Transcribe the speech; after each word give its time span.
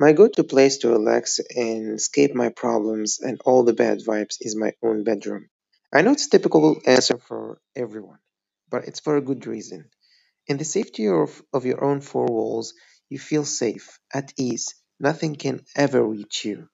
My 0.00 0.14
go-to 0.14 0.44
place 0.44 0.78
to 0.78 0.88
relax 0.88 1.40
and 1.54 1.92
escape 1.92 2.34
my 2.34 2.48
problems 2.48 3.18
and 3.20 3.38
all 3.44 3.64
the 3.64 3.74
bad 3.74 3.98
vibes 3.98 4.36
is 4.40 4.56
my 4.56 4.72
own 4.82 5.04
bedroom. 5.04 5.50
I 5.92 6.00
know 6.00 6.12
it's 6.12 6.24
a 6.24 6.30
typical 6.30 6.80
answer 6.86 7.18
for 7.18 7.60
everyone, 7.76 8.20
but 8.70 8.88
it's 8.88 9.00
for 9.00 9.18
a 9.18 9.20
good 9.20 9.46
reason. 9.46 9.90
In 10.46 10.56
the 10.56 10.64
safety 10.64 11.06
of, 11.06 11.42
of 11.52 11.66
your 11.66 11.84
own 11.84 12.00
four 12.00 12.24
walls, 12.24 12.72
you 13.10 13.18
feel 13.18 13.44
safe, 13.44 13.98
at 14.10 14.32
ease, 14.38 14.74
nothing 14.98 15.36
can 15.36 15.60
ever 15.76 16.02
reach 16.02 16.46
you. 16.46 16.70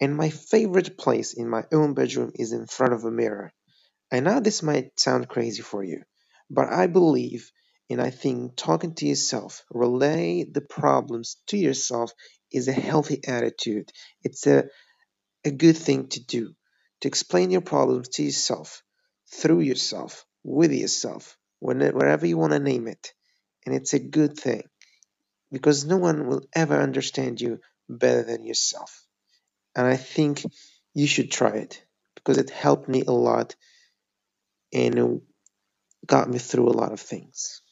And 0.00 0.16
my 0.16 0.30
favorite 0.30 0.98
place 0.98 1.34
in 1.34 1.48
my 1.48 1.62
own 1.70 1.94
bedroom 1.94 2.32
is 2.34 2.52
in 2.52 2.66
front 2.66 2.92
of 2.92 3.04
a 3.04 3.10
mirror. 3.12 3.52
I 4.10 4.18
know 4.18 4.40
this 4.40 4.64
might 4.64 4.98
sound 4.98 5.28
crazy 5.28 5.62
for 5.62 5.84
you, 5.84 6.02
but 6.50 6.72
I 6.72 6.88
believe 6.88 7.52
and 7.90 8.02
I 8.02 8.10
think 8.10 8.54
talking 8.56 8.94
to 8.96 9.06
yourself, 9.06 9.64
relay 9.70 10.44
the 10.44 10.60
problems 10.60 11.36
to 11.46 11.56
yourself 11.56 12.12
is 12.52 12.68
a 12.68 12.72
healthy 12.72 13.20
attitude. 13.26 13.90
It's 14.22 14.46
a, 14.46 14.64
a 15.44 15.50
good 15.50 15.76
thing 15.76 16.08
to 16.08 16.24
do. 16.24 16.54
To 17.02 17.08
explain 17.08 17.50
your 17.50 17.60
problems 17.60 18.08
to 18.10 18.24
yourself, 18.24 18.82
through 19.32 19.60
yourself, 19.60 20.26
with 20.42 20.72
yourself, 20.72 21.36
wherever 21.60 22.26
you 22.26 22.36
want 22.36 22.52
to 22.52 22.58
name 22.58 22.88
it. 22.88 23.12
And 23.64 23.74
it's 23.74 23.94
a 23.94 23.98
good 23.98 24.36
thing 24.36 24.62
because 25.52 25.84
no 25.84 25.96
one 25.96 26.26
will 26.26 26.42
ever 26.54 26.80
understand 26.80 27.40
you 27.40 27.60
better 27.88 28.22
than 28.22 28.44
yourself. 28.44 29.04
And 29.76 29.86
I 29.86 29.96
think 29.96 30.44
you 30.94 31.06
should 31.06 31.30
try 31.30 31.50
it 31.50 31.82
because 32.14 32.38
it 32.38 32.50
helped 32.50 32.88
me 32.88 33.04
a 33.06 33.12
lot 33.12 33.54
and 34.72 35.20
got 36.06 36.28
me 36.28 36.38
through 36.38 36.68
a 36.68 36.78
lot 36.78 36.92
of 36.92 37.00
things. 37.00 37.62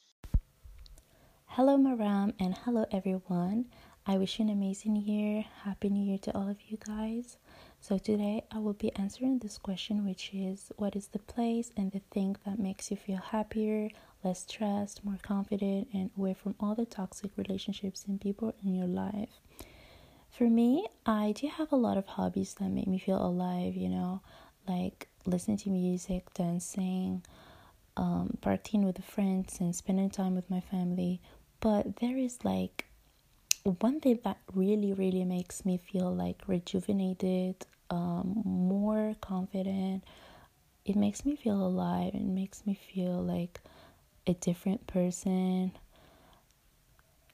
Hello, 1.46 1.76
Maram, 1.78 2.34
and 2.38 2.54
hello, 2.54 2.84
everyone. 2.92 3.64
I 4.08 4.18
wish 4.18 4.38
you 4.38 4.44
an 4.44 4.52
amazing 4.52 4.94
year. 4.94 5.44
Happy 5.64 5.88
New 5.88 6.04
Year 6.04 6.18
to 6.18 6.36
all 6.36 6.48
of 6.48 6.58
you 6.68 6.78
guys. 6.86 7.38
So, 7.80 7.98
today 7.98 8.44
I 8.52 8.58
will 8.60 8.72
be 8.72 8.94
answering 8.94 9.40
this 9.40 9.58
question, 9.58 10.06
which 10.06 10.30
is 10.32 10.70
what 10.76 10.94
is 10.94 11.08
the 11.08 11.18
place 11.18 11.72
and 11.76 11.90
the 11.90 12.02
thing 12.12 12.36
that 12.46 12.60
makes 12.60 12.88
you 12.88 12.96
feel 12.96 13.16
happier, 13.16 13.88
less 14.22 14.42
stressed, 14.42 15.04
more 15.04 15.18
confident, 15.22 15.88
and 15.92 16.10
away 16.16 16.34
from 16.34 16.54
all 16.60 16.76
the 16.76 16.86
toxic 16.86 17.32
relationships 17.36 18.04
and 18.06 18.20
people 18.20 18.54
in 18.64 18.76
your 18.76 18.86
life? 18.86 19.40
For 20.30 20.44
me, 20.44 20.86
I 21.04 21.32
do 21.32 21.48
have 21.48 21.72
a 21.72 21.76
lot 21.76 21.96
of 21.98 22.06
hobbies 22.06 22.54
that 22.60 22.68
make 22.68 22.86
me 22.86 22.98
feel 22.98 23.20
alive, 23.20 23.74
you 23.74 23.88
know, 23.88 24.20
like 24.68 25.08
listening 25.24 25.56
to 25.58 25.70
music, 25.70 26.32
dancing, 26.32 27.24
um, 27.96 28.38
partying 28.40 28.84
with 28.84 29.04
friends, 29.04 29.58
and 29.58 29.74
spending 29.74 30.10
time 30.10 30.36
with 30.36 30.48
my 30.48 30.60
family. 30.60 31.20
But 31.58 31.96
there 31.96 32.16
is 32.16 32.44
like 32.44 32.85
one 33.70 34.00
thing 34.00 34.18
that 34.24 34.38
really 34.54 34.92
really 34.92 35.24
makes 35.24 35.64
me 35.64 35.76
feel 35.78 36.14
like 36.14 36.42
rejuvenated 36.46 37.54
um, 37.90 38.42
more 38.44 39.14
confident 39.20 40.04
it 40.84 40.96
makes 40.96 41.24
me 41.24 41.36
feel 41.36 41.66
alive 41.66 42.14
it 42.14 42.22
makes 42.22 42.66
me 42.66 42.74
feel 42.74 43.22
like 43.22 43.60
a 44.26 44.34
different 44.34 44.86
person 44.86 45.72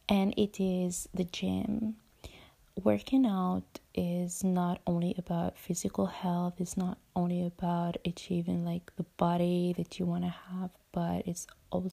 and 0.09 0.35
it 0.37 0.61
is 0.61 1.09
the 1.15 1.25
gym. 1.25 1.97
Working 2.83 3.27
out 3.27 3.81
is 3.95 4.43
not 4.43 4.81
only 4.87 5.15
about 5.19 5.59
physical 5.59 6.07
health 6.07 6.55
it's 6.59 6.77
not 6.77 6.97
only 7.15 7.47
about 7.47 7.97
achieving 8.07 8.65
like 8.65 8.91
the 8.97 9.05
body 9.19 9.75
that 9.77 9.99
you 9.99 10.07
want 10.07 10.25
to 10.25 10.35
have 10.51 10.71
but 10.93 11.27
it's 11.27 11.47
also 11.71 11.92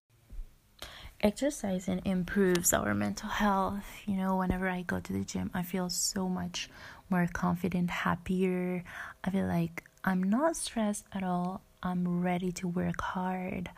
exercising 1.22 2.02
improves 2.06 2.74
our 2.74 2.94
mental 2.94 3.30
health. 3.30 3.86
You 4.06 4.18
know, 4.18 4.38
whenever 4.38 4.70
I 4.70 4.82
go 4.84 5.00
to 5.00 5.14
the 5.14 5.24
gym, 5.24 5.52
I 5.54 5.64
feel 5.64 5.90
so 5.90 6.30
much 6.30 6.70
more 7.10 7.28
confident, 7.32 7.90
happier. 7.90 8.84
I 9.24 9.30
feel 9.30 9.48
like 9.48 9.84
I'm 10.04 10.24
not 10.24 10.56
stressed 10.56 11.06
at 11.14 11.24
all. 11.24 11.62
I'm 11.84 12.22
ready 12.22 12.52
to 12.54 12.68
work 12.68 13.02
hard. 13.02 13.70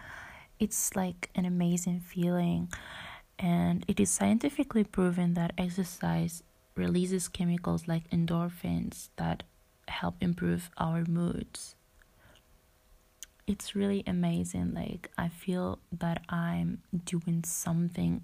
It's 0.60 0.96
like 0.96 1.30
an 1.36 1.46
amazing 1.46 2.02
feeling. 2.02 2.72
And 3.40 3.84
it 3.88 4.00
is 4.00 4.12
scientifically 4.12 4.84
proven 4.84 5.34
that 5.34 5.54
exercise 5.58 6.44
releases 6.76 7.28
chemicals 7.28 7.88
like 7.88 8.10
endorphins 8.12 9.10
that 9.18 9.44
help 9.88 10.16
improve 10.22 10.70
our 10.78 11.04
moods 11.06 11.76
it's 13.48 13.76
really 13.76 14.04
amazing 14.08 14.74
like 14.74 15.10
i 15.18 15.28
feel 15.28 15.80
that 15.92 16.22
i'm 16.30 16.80
doing 17.06 17.44
something 17.44 18.24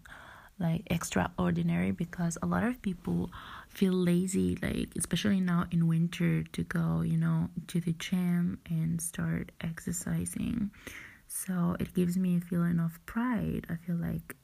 like 0.59 0.81
extraordinary 0.87 1.91
because 1.91 2.37
a 2.41 2.45
lot 2.45 2.63
of 2.63 2.81
people 2.81 3.29
feel 3.69 3.93
lazy 3.93 4.57
like 4.61 4.89
especially 4.97 5.39
now 5.39 5.65
in 5.71 5.87
winter 5.87 6.43
to 6.43 6.63
go 6.63 7.01
you 7.01 7.17
know 7.17 7.49
to 7.67 7.79
the 7.79 7.93
gym 7.93 8.59
and 8.69 9.01
start 9.01 9.51
exercising. 9.61 10.71
So 11.27 11.75
it 11.79 11.93
gives 11.93 12.17
me 12.17 12.37
a 12.37 12.41
feeling 12.41 12.79
of 12.79 13.05
pride. 13.05 13.67
I 13.69 13.75
feel 13.75 13.97
like 13.97 14.35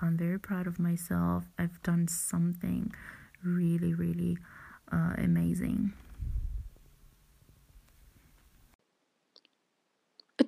i'm 0.00 0.16
very 0.16 0.38
proud 0.38 0.66
of 0.66 0.78
myself. 0.78 1.44
I've 1.58 1.82
done 1.82 2.08
something 2.08 2.92
really 3.44 3.94
really 3.94 4.38
uh, 4.90 5.14
amazing 5.18 5.92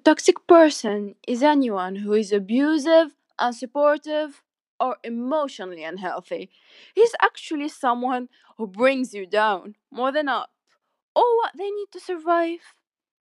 toxic 0.05 0.47
person 0.47 1.15
is 1.27 1.43
anyone 1.43 1.97
who 1.97 2.13
is 2.13 2.33
abusive, 2.33 3.15
unsupportive, 3.41 4.43
or 4.81 4.97
emotionally 5.05 5.85
unhealthy. 5.85 6.51
He's 6.95 7.15
actually 7.23 7.69
someone 7.69 8.29
who 8.57 8.67
brings 8.67 9.15
you 9.15 9.27
down 9.27 9.77
more 9.91 10.13
than 10.13 10.29
up. 10.29 10.51
All 11.17 11.37
what 11.39 11.53
they 11.59 11.71
need 11.71 11.89
to 11.93 12.01
survive 12.01 12.61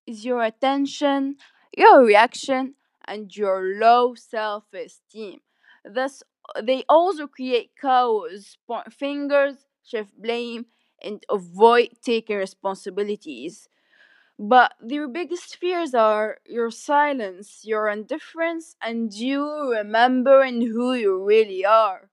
is 0.06 0.24
your 0.24 0.42
attention, 0.42 1.36
your 1.76 2.04
reaction, 2.04 2.74
and 3.06 3.34
your 3.36 3.76
low 3.80 4.14
self 4.14 4.64
esteem. 4.74 5.40
Thus, 5.84 6.22
they 6.62 6.84
also 6.88 7.26
create 7.26 7.72
chaos, 7.80 8.56
point 8.66 8.92
fingers, 8.92 9.66
shift 9.84 10.12
blame, 10.20 10.66
and 11.02 11.22
avoid 11.30 11.90
taking 12.02 12.36
responsibilities. 12.36 13.68
But 14.38 14.74
their 14.80 15.08
biggest 15.08 15.56
fears 15.56 15.94
are 15.94 16.38
your 16.46 16.70
silence, 16.70 17.62
your 17.64 17.88
indifference, 17.88 18.76
and 18.82 19.12
you 19.12 19.70
remembering 19.72 20.62
who 20.62 20.94
you 20.94 21.22
really 21.24 21.64
are. 21.64 22.10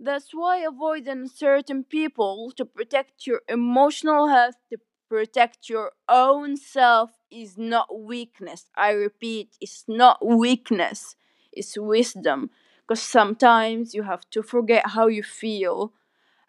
That's 0.00 0.32
why 0.34 0.58
avoiding 0.58 1.28
certain 1.28 1.84
people 1.84 2.52
to 2.56 2.64
protect 2.64 3.26
your 3.26 3.42
emotional 3.48 4.28
health, 4.28 4.56
to 4.70 4.78
protect 5.08 5.68
your 5.68 5.92
own 6.08 6.56
self, 6.56 7.12
is 7.30 7.58
not 7.58 7.98
weakness. 8.00 8.70
I 8.76 8.92
repeat, 8.92 9.56
it's 9.60 9.84
not 9.88 10.24
weakness, 10.26 11.16
it's 11.52 11.76
wisdom. 11.78 12.50
Because 12.86 13.02
sometimes 13.02 13.94
you 13.94 14.04
have 14.04 14.28
to 14.30 14.42
forget 14.42 14.88
how 14.90 15.08
you 15.08 15.22
feel 15.24 15.92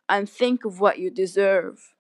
and 0.10 0.30
think 0.30 0.66
of 0.66 0.80
what 0.80 1.00
you 1.00 1.10
deserve. 1.12 1.96